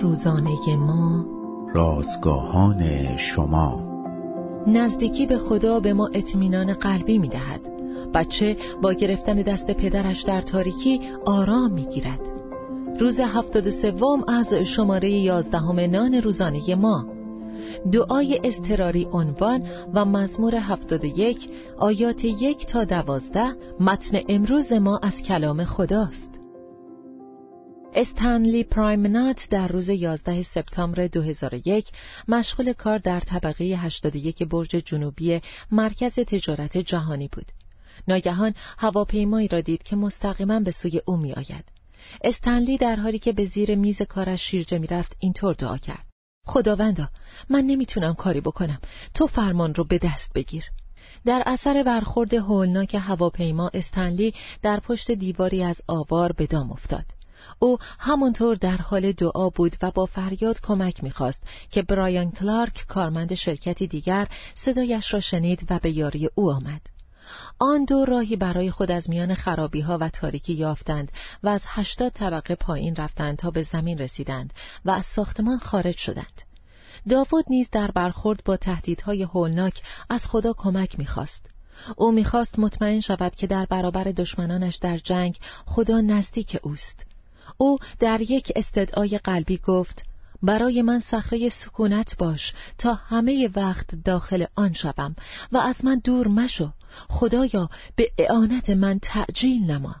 روزانه 0.00 0.76
ما. 0.76 1.26
رازگاهان 1.74 3.16
شما. 3.16 3.92
نزدیکی 4.66 5.26
به 5.26 5.38
خدا 5.38 5.80
به 5.80 5.92
ما 5.92 6.10
اطمینان 6.14 6.72
قلبی 6.72 7.18
می 7.18 7.28
دهد 7.28 7.60
بچه 8.14 8.56
با 8.82 8.92
گرفتن 8.92 9.36
دست 9.36 9.70
پدرش 9.70 10.22
در 10.22 10.40
تاریکی 10.42 11.00
آرام 11.26 11.72
می 11.72 11.86
گیرد 11.86 12.20
روز 13.00 13.20
هفتاد 13.20 13.70
سوم 13.70 14.24
از 14.28 14.54
شماره 14.54 15.10
یازدهم 15.10 15.80
نان 15.80 16.14
روزانه 16.14 16.74
ما. 16.74 17.06
دعای 17.92 18.40
استراری 18.44 19.08
عنوان 19.12 19.62
و 19.94 20.04
مزمور 20.04 20.54
هفتاد 20.54 21.04
یک 21.04 21.48
آیات 21.78 22.24
یک 22.24 22.66
تا 22.66 22.84
دوازده 22.84 23.56
متن 23.80 24.18
امروز 24.28 24.72
ما 24.72 25.00
از 25.02 25.22
کلام 25.22 25.64
خداست. 25.64 26.41
استنلی 27.94 28.64
پرایمنات 28.64 29.48
در 29.50 29.68
روز 29.68 29.88
11 29.88 30.42
سپتامبر 30.42 31.06
2001 31.06 31.88
مشغول 32.28 32.72
کار 32.72 32.98
در 32.98 33.20
طبقه 33.20 33.64
81 33.64 34.42
برج 34.42 34.68
جنوبی 34.68 35.40
مرکز 35.70 36.14
تجارت 36.14 36.78
جهانی 36.78 37.28
بود. 37.28 37.52
ناگهان 38.08 38.54
هواپیمایی 38.78 39.48
را 39.48 39.60
دید 39.60 39.82
که 39.82 39.96
مستقیما 39.96 40.60
به 40.60 40.70
سوی 40.70 41.00
او 41.06 41.16
می 41.16 41.32
آید. 41.32 41.64
استنلی 42.24 42.78
در 42.78 42.96
حالی 42.96 43.18
که 43.18 43.32
به 43.32 43.44
زیر 43.44 43.74
میز 43.74 44.02
کارش 44.02 44.40
شیرجه 44.40 44.78
می 44.78 44.86
رفت 44.86 45.16
اینطور 45.18 45.54
دعا 45.54 45.78
کرد. 45.78 46.06
خداوندا 46.46 47.08
من 47.50 47.64
نمی‌تونم 47.64 48.14
کاری 48.14 48.40
بکنم 48.40 48.78
تو 49.14 49.26
فرمان 49.26 49.74
رو 49.74 49.84
به 49.84 49.98
دست 49.98 50.32
بگیر 50.34 50.64
در 51.24 51.42
اثر 51.46 51.82
برخورد 51.82 52.34
هولناک 52.34 52.94
هواپیما 52.94 53.70
استنلی 53.74 54.34
در 54.62 54.80
پشت 54.80 55.10
دیواری 55.10 55.62
از 55.62 55.80
آوار 55.88 56.32
به 56.32 56.46
دام 56.46 56.72
افتاد 56.72 57.04
او 57.62 57.78
همانطور 57.98 58.56
در 58.56 58.76
حال 58.76 59.12
دعا 59.12 59.48
بود 59.48 59.76
و 59.82 59.90
با 59.90 60.06
فریاد 60.06 60.60
کمک 60.60 61.04
می‌خواست 61.04 61.42
که 61.70 61.82
برایان 61.82 62.30
کلارک 62.30 62.84
کارمند 62.88 63.34
شرکتی 63.34 63.86
دیگر 63.86 64.28
صدایش 64.54 65.14
را 65.14 65.20
شنید 65.20 65.66
و 65.70 65.78
به 65.78 65.90
یاری 65.90 66.30
او 66.34 66.52
آمد 66.52 66.80
آن 67.58 67.84
دو 67.84 68.04
راهی 68.04 68.36
برای 68.36 68.70
خود 68.70 68.90
از 68.90 69.10
میان 69.10 69.34
خرابی 69.34 69.80
ها 69.80 69.98
و 70.00 70.08
تاریکی 70.08 70.52
یافتند 70.52 71.12
و 71.42 71.48
از 71.48 71.62
هشتاد 71.66 72.12
طبقه 72.12 72.54
پایین 72.54 72.96
رفتند 72.96 73.36
تا 73.36 73.50
به 73.50 73.62
زمین 73.62 73.98
رسیدند 73.98 74.52
و 74.84 74.90
از 74.90 75.06
ساختمان 75.06 75.58
خارج 75.58 75.96
شدند. 75.96 76.42
داوود 77.08 77.44
نیز 77.48 77.68
در 77.72 77.90
برخورد 77.90 78.44
با 78.44 78.56
تهدیدهای 78.56 79.22
هولناک 79.22 79.82
از 80.10 80.26
خدا 80.26 80.52
کمک 80.52 80.98
می‌خواست. 80.98 81.46
او 81.96 82.12
می‌خواست 82.12 82.58
مطمئن 82.58 83.00
شود 83.00 83.34
که 83.34 83.46
در 83.46 83.66
برابر 83.66 84.04
دشمنانش 84.04 84.76
در 84.76 84.96
جنگ 84.96 85.38
خدا 85.66 86.00
نزدیک 86.00 86.58
اوست. 86.62 87.11
او 87.56 87.78
در 88.00 88.20
یک 88.20 88.52
استدعای 88.56 89.18
قلبی 89.18 89.58
گفت 89.58 90.02
برای 90.42 90.82
من 90.82 91.00
صخره 91.00 91.48
سکونت 91.48 92.16
باش 92.16 92.52
تا 92.78 92.94
همه 92.94 93.50
وقت 93.56 93.94
داخل 94.04 94.44
آن 94.56 94.72
شوم 94.72 95.16
و 95.52 95.56
از 95.56 95.84
من 95.84 96.00
دور 96.04 96.28
مشو. 96.28 96.70
خدایا 97.08 97.70
به 97.96 98.12
اعانت 98.18 98.70
من 98.70 98.98
تعجیل 98.98 99.70
نما. 99.70 99.94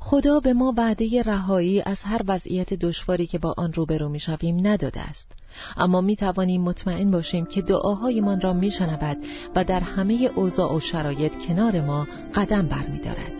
خدا 0.00 0.40
به 0.40 0.52
ما 0.52 0.74
وعده 0.76 1.22
رهایی 1.22 1.82
از 1.82 2.02
هر 2.02 2.20
وضعیت 2.26 2.74
دشواری 2.74 3.26
که 3.26 3.38
با 3.38 3.54
آن 3.56 3.72
روبرو 3.72 4.08
می‌شویم 4.08 4.66
نداده 4.66 5.00
است. 5.00 5.32
اما 5.76 6.00
می 6.00 6.16
توانیم 6.16 6.62
مطمئن 6.62 7.10
باشیم 7.10 7.46
که 7.46 7.62
دعاهایمان 7.62 8.40
را 8.40 8.52
میشنود 8.52 9.16
و 9.56 9.64
در 9.64 9.80
همه 9.80 10.30
اوضاع 10.34 10.74
و 10.74 10.80
شرایط 10.80 11.46
کنار 11.46 11.80
ما 11.80 12.06
قدم 12.34 12.66
برمیدارد 12.66 13.39